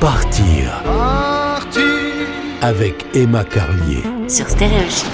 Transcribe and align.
Partir. 0.00 0.80
Avec 2.62 3.04
Emma 3.14 3.42
Carlier. 3.42 4.04
sur 4.28 4.48
Stéréochic. 4.48 5.08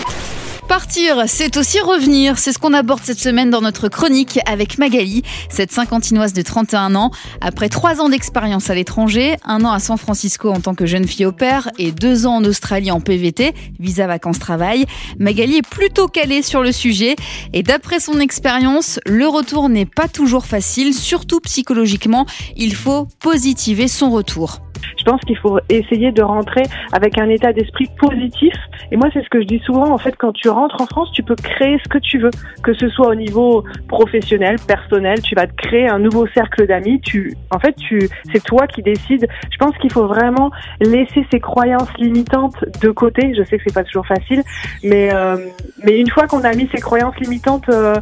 Partir, 0.69 1.25
c'est 1.27 1.57
aussi 1.57 1.81
revenir. 1.81 2.37
C'est 2.37 2.53
ce 2.53 2.59
qu'on 2.59 2.75
aborde 2.75 3.01
cette 3.03 3.19
semaine 3.19 3.49
dans 3.49 3.63
notre 3.63 3.89
chronique 3.89 4.41
avec 4.45 4.77
Magali, 4.77 5.23
cette 5.49 5.73
cinquantinoise 5.73 6.35
de 6.35 6.43
31 6.43 6.97
ans. 6.97 7.13
Après 7.41 7.71
trois 7.71 8.03
ans 8.03 8.11
d'expérience 8.11 8.69
à 8.69 8.75
l'étranger, 8.75 9.37
un 9.45 9.65
an 9.65 9.73
à 9.73 9.79
San 9.79 9.97
Francisco 9.97 10.51
en 10.51 10.61
tant 10.61 10.75
que 10.75 10.85
jeune 10.85 11.07
fille 11.07 11.25
au 11.25 11.33
père 11.33 11.71
et 11.79 11.91
deux 11.91 12.27
ans 12.27 12.37
en 12.37 12.45
Australie 12.45 12.91
en 12.91 13.01
PVT, 13.01 13.55
visa 13.81 14.07
vacances 14.07 14.39
travail, 14.39 14.85
Magali 15.19 15.57
est 15.57 15.67
plutôt 15.67 16.09
calée 16.09 16.43
sur 16.43 16.63
le 16.63 16.73
sujet. 16.73 17.17
Et 17.55 17.63
d'après 17.63 18.01
son 18.01 18.21
expérience, 18.21 19.01
le 19.07 19.27
retour 19.29 19.71
n'est 19.71 19.87
pas 19.87 20.09
toujours 20.09 20.45
facile, 20.45 20.93
surtout 20.93 21.41
psychologiquement. 21.41 22.27
Il 22.57 22.75
faut 22.75 23.07
positiver 23.21 23.89
son 23.89 24.11
retour. 24.11 24.61
Je 24.99 25.05
pense 25.05 25.21
qu'il 25.23 25.37
faut 25.39 25.59
essayer 25.69 26.13
de 26.13 26.23
rentrer 26.23 26.63
avec 26.93 27.19
un 27.19 27.29
état 27.29 27.53
d'esprit 27.53 27.89
positif. 27.99 28.55
Et 28.91 28.97
moi, 28.97 29.09
c'est 29.13 29.23
ce 29.23 29.29
que 29.29 29.41
je 29.41 29.47
dis 29.47 29.61
souvent. 29.61 29.93
En 29.93 29.99
fait, 29.99 30.15
quand 30.17 30.33
tu 30.33 30.49
rentres 30.49 30.81
en 30.81 30.87
France, 30.87 31.11
tu 31.13 31.23
peux 31.23 31.37
créer 31.37 31.79
ce 31.85 31.89
que 31.89 31.99
tu 31.99 32.19
veux, 32.19 32.31
que 32.63 32.75
ce 32.75 32.89
soit 32.89 33.09
au 33.09 33.15
niveau 33.15 33.65
professionnel, 33.89 34.57
personnel. 34.67 35.21
Tu 35.23 35.35
vas 35.35 35.47
te 35.47 35.55
créer 35.55 35.89
un 35.89 35.99
nouveau 35.99 36.27
cercle 36.29 36.67
d'amis. 36.67 37.01
Tu, 37.01 37.35
en 37.51 37.59
fait, 37.59 37.75
tu, 37.77 38.09
c'est 38.33 38.43
toi 38.43 38.67
qui 38.67 38.83
décides. 38.83 39.27
Je 39.51 39.57
pense 39.59 39.77
qu'il 39.79 39.93
faut 39.93 40.07
vraiment 40.07 40.51
laisser 40.81 41.27
ces 41.31 41.41
croyances 41.41 41.93
limitantes 41.99 42.57
de 42.83 42.91
côté. 42.91 43.35
Je 43.37 43.43
sais 43.45 43.59
que 43.59 43.65
c'est 43.67 43.75
pas 43.75 43.85
toujours 43.85 44.07
facile, 44.07 44.43
mais 44.83 45.11
euh, 45.13 45.37
mais 45.85 45.99
une 45.99 46.11
fois 46.11 46.27
qu'on 46.27 46.43
a 46.43 46.55
mis 46.55 46.69
ces 46.75 46.81
croyances 46.81 47.17
limitantes 47.19 47.69
euh, 47.69 47.97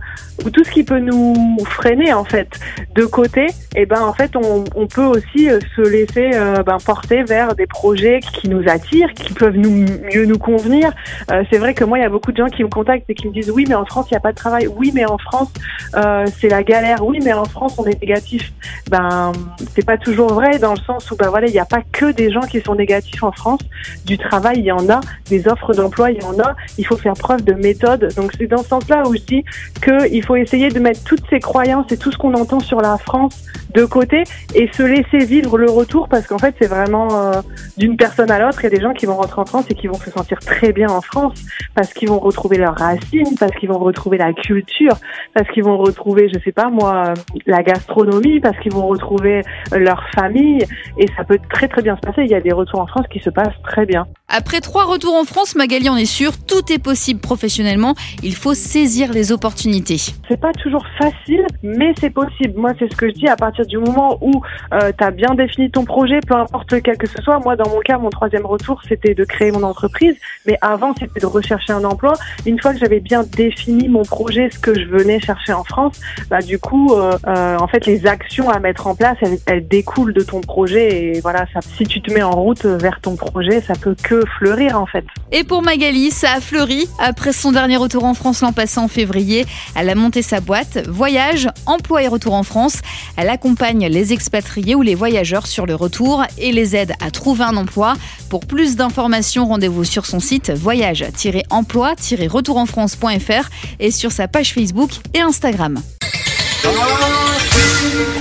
ou 0.44 0.50
tout 0.50 0.64
ce 0.64 0.70
qui 0.70 0.84
peut 0.84 0.98
nous 0.98 1.56
freiner 1.64 2.12
en 2.12 2.24
fait 2.24 2.48
de 2.94 3.04
côté, 3.04 3.46
et 3.76 3.86
ben 3.86 4.02
en 4.02 4.12
fait 4.12 4.34
on, 4.36 4.64
on 4.74 4.86
peut 4.86 5.04
aussi 5.04 5.50
euh, 5.50 5.58
se 5.76 5.82
laisser 5.82 6.30
euh, 6.34 6.62
ben, 6.78 7.24
vers 7.24 7.54
des 7.54 7.66
projets 7.66 8.20
qui 8.20 8.48
nous 8.48 8.62
attirent, 8.68 9.12
qui 9.14 9.32
peuvent 9.32 9.56
mieux 9.56 10.24
nous 10.24 10.38
convenir. 10.38 10.92
Euh, 11.30 11.42
c'est 11.50 11.58
vrai 11.58 11.74
que 11.74 11.84
moi 11.84 11.98
il 11.98 12.02
y 12.02 12.04
a 12.04 12.08
beaucoup 12.08 12.32
de 12.32 12.36
gens 12.36 12.48
qui 12.48 12.62
me 12.62 12.68
contactent 12.68 13.08
et 13.08 13.14
qui 13.14 13.28
me 13.28 13.32
disent 13.32 13.50
oui 13.50 13.64
mais 13.68 13.74
en 13.74 13.84
France 13.84 14.06
il 14.10 14.14
n'y 14.14 14.18
a 14.18 14.20
pas 14.20 14.32
de 14.32 14.36
travail, 14.36 14.66
oui 14.66 14.92
mais 14.94 15.04
en 15.04 15.18
France 15.18 15.50
euh, 15.94 16.24
c'est 16.40 16.48
la 16.48 16.62
galère, 16.62 17.04
oui 17.04 17.18
mais 17.22 17.32
en 17.32 17.44
France 17.44 17.74
on 17.78 17.84
est 17.84 18.00
négatif. 18.00 18.52
Ben 18.90 19.32
c'est 19.74 19.84
pas 19.84 19.98
toujours 19.98 20.32
vrai 20.32 20.58
dans 20.58 20.72
le 20.72 20.80
sens 20.80 21.10
où 21.10 21.16
ben 21.16 21.28
voilà 21.28 21.46
il 21.46 21.52
n'y 21.52 21.58
a 21.58 21.64
pas 21.64 21.82
que 21.92 22.12
des 22.12 22.30
gens 22.30 22.40
qui 22.40 22.60
sont 22.60 22.74
négatifs 22.74 23.22
en 23.22 23.32
France. 23.32 23.60
Du 24.04 24.18
travail 24.18 24.58
il 24.58 24.64
y 24.64 24.72
en 24.72 24.88
a, 24.88 25.00
des 25.28 25.48
offres 25.48 25.74
d'emploi 25.74 26.10
il 26.10 26.22
y 26.22 26.24
en 26.24 26.38
a. 26.38 26.54
Il 26.78 26.86
faut 26.86 26.96
faire 26.96 27.14
preuve 27.14 27.44
de 27.44 27.54
méthode. 27.54 28.12
Donc 28.16 28.32
c'est 28.38 28.46
dans 28.46 28.62
ce 28.62 28.68
sens-là 28.68 29.02
où 29.06 29.14
je 29.14 29.22
dis 29.22 29.44
qu'il 29.82 30.24
faut 30.24 30.36
essayer 30.36 30.68
de 30.68 30.80
mettre 30.80 31.02
toutes 31.04 31.24
ces 31.30 31.40
croyances 31.40 31.90
et 31.90 31.96
tout 31.96 32.12
ce 32.12 32.18
qu'on 32.18 32.34
entend 32.34 32.60
sur 32.60 32.80
la 32.80 32.98
France 32.98 33.44
de 33.74 33.84
côté 33.84 34.24
et 34.54 34.68
se 34.72 34.82
laisser 34.82 35.24
vivre 35.24 35.56
le 35.58 35.70
retour 35.70 36.08
parce 36.08 36.26
qu'en 36.26 36.38
fait 36.38 36.51
c'est 36.60 36.66
vraiment 36.66 37.08
euh, 37.12 37.40
d'une 37.76 37.96
personne 37.96 38.30
à 38.30 38.38
l'autre. 38.38 38.58
Il 38.60 38.64
y 38.64 38.66
a 38.66 38.70
des 38.70 38.80
gens 38.80 38.92
qui 38.92 39.06
vont 39.06 39.16
rentrer 39.16 39.40
en 39.40 39.44
France 39.46 39.66
et 39.70 39.74
qui 39.74 39.86
vont 39.86 39.94
se 39.94 40.10
sentir 40.10 40.38
très 40.38 40.72
bien 40.72 40.88
en 40.88 41.00
France 41.00 41.42
parce 41.74 41.92
qu'ils 41.92 42.08
vont 42.08 42.18
retrouver 42.18 42.58
leurs 42.58 42.76
racines, 42.76 43.36
parce 43.38 43.52
qu'ils 43.56 43.68
vont 43.68 43.78
retrouver 43.78 44.18
la 44.18 44.32
culture, 44.32 44.96
parce 45.34 45.48
qu'ils 45.50 45.64
vont 45.64 45.78
retrouver, 45.78 46.28
je 46.32 46.38
sais 46.40 46.52
pas 46.52 46.68
moi, 46.68 47.08
euh, 47.08 47.14
la 47.46 47.62
gastronomie, 47.62 48.40
parce 48.40 48.58
qu'ils 48.58 48.72
vont 48.72 48.86
retrouver 48.86 49.42
euh, 49.72 49.78
leur 49.78 50.02
famille 50.14 50.64
et 50.98 51.06
ça 51.16 51.24
peut 51.24 51.38
très 51.50 51.68
très 51.68 51.82
bien 51.82 51.96
se 51.96 52.00
passer. 52.00 52.22
Il 52.22 52.30
y 52.30 52.34
a 52.34 52.40
des 52.40 52.52
retours 52.52 52.80
en 52.80 52.86
France 52.86 53.06
qui 53.10 53.20
se 53.20 53.30
passent 53.30 53.60
très 53.64 53.86
bien. 53.86 54.06
Après 54.34 54.60
trois 54.62 54.86
retours 54.86 55.14
en 55.14 55.24
France, 55.24 55.54
Magali 55.56 55.90
en 55.90 55.96
est 55.96 56.06
sûre, 56.06 56.32
tout 56.38 56.72
est 56.72 56.82
possible 56.82 57.20
professionnellement. 57.20 57.94
Il 58.22 58.34
faut 58.34 58.54
saisir 58.54 59.12
les 59.12 59.30
opportunités. 59.30 59.98
C'est 60.26 60.40
pas 60.40 60.52
toujours 60.52 60.86
facile, 60.96 61.44
mais 61.62 61.92
c'est 62.00 62.08
possible. 62.08 62.54
Moi, 62.58 62.72
c'est 62.78 62.90
ce 62.90 62.96
que 62.96 63.08
je 63.08 63.12
dis 63.12 63.28
à 63.28 63.36
partir 63.36 63.66
du 63.66 63.76
moment 63.76 64.16
où 64.22 64.42
tu 64.70 65.04
as 65.04 65.10
bien 65.10 65.34
défini 65.34 65.70
ton 65.70 65.84
projet, 65.84 66.20
peu 66.26 66.34
importe 66.34 66.72
lequel 66.72 66.96
que 66.96 67.06
ce 67.06 67.20
soit. 67.22 67.40
Moi, 67.40 67.56
dans 67.56 67.68
mon 67.68 67.80
cas, 67.80 67.98
mon 67.98 68.08
troisième 68.08 68.46
retour, 68.46 68.80
c'était 68.88 69.14
de 69.14 69.24
créer 69.24 69.50
mon 69.50 69.64
entreprise, 69.64 70.16
mais 70.46 70.56
avant, 70.62 70.94
c'était 70.98 71.20
de 71.20 71.26
rechercher 71.26 71.74
un 71.74 71.84
emploi. 71.84 72.14
Une 72.46 72.58
fois 72.58 72.72
que 72.72 72.78
j'avais 72.78 73.00
bien 73.00 73.24
défini 73.24 73.90
mon 73.90 74.02
projet, 74.02 74.48
ce 74.50 74.58
que 74.58 74.72
je 74.72 74.86
venais 74.86 75.20
chercher 75.20 75.52
en 75.52 75.64
France, 75.64 76.00
bah 76.30 76.40
du 76.40 76.58
coup, 76.58 76.94
euh, 76.94 77.18
euh, 77.26 77.58
en 77.58 77.68
fait, 77.68 77.84
les 77.84 78.06
actions 78.06 78.48
à 78.48 78.60
mettre 78.60 78.86
en 78.86 78.94
place, 78.94 79.18
elles, 79.46 79.68
découlent 79.68 80.14
de 80.14 80.22
ton 80.22 80.40
projet 80.40 81.16
et 81.16 81.20
voilà, 81.20 81.44
si 81.76 81.84
tu 81.84 82.00
te 82.00 82.12
mets 82.14 82.22
en 82.22 82.30
route 82.30 82.64
vers 82.64 82.98
ton 83.00 83.14
projet, 83.14 83.60
ça 83.60 83.74
peut 83.74 83.94
que 84.02 84.21
fleurir 84.38 84.80
en 84.80 84.86
fait. 84.86 85.04
Et 85.30 85.44
pour 85.44 85.62
Magali, 85.62 86.10
ça 86.10 86.32
a 86.32 86.40
fleuri. 86.40 86.88
Après 86.98 87.32
son 87.32 87.52
dernier 87.52 87.76
retour 87.76 88.02
en 88.04 88.14
France 88.14 88.40
l'an 88.40 88.52
passé 88.52 88.80
en 88.80 88.88
février, 88.88 89.46
elle 89.74 89.88
a 89.88 89.94
monté 89.94 90.22
sa 90.22 90.40
boîte 90.40 90.86
Voyage, 90.88 91.48
Emploi 91.66 92.02
et 92.02 92.08
Retour 92.08 92.34
en 92.34 92.42
France. 92.42 92.80
Elle 93.16 93.28
accompagne 93.28 93.86
les 93.86 94.12
expatriés 94.12 94.74
ou 94.74 94.82
les 94.82 94.94
voyageurs 94.94 95.46
sur 95.46 95.64
le 95.66 95.74
retour 95.74 96.24
et 96.38 96.52
les 96.52 96.76
aide 96.76 96.92
à 97.00 97.10
trouver 97.10 97.44
un 97.44 97.56
emploi. 97.56 97.94
Pour 98.30 98.46
plus 98.46 98.76
d'informations, 98.76 99.46
rendez-vous 99.46 99.84
sur 99.84 100.06
son 100.06 100.20
site 100.20 100.50
voyage-emploi-retourenfrance.fr 100.50 103.50
et 103.80 103.90
sur 103.90 104.12
sa 104.12 104.28
page 104.28 104.54
Facebook 104.54 104.90
et 105.14 105.20
Instagram. 105.20 105.82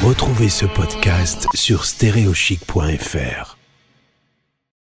Retrouvez 0.04 0.50
ce 0.50 0.66
podcast 0.66 1.48
sur 1.54 1.86
stéréochic.fr. 1.86 3.61